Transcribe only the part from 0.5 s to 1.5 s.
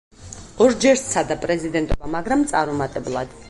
ორჯერ სცადა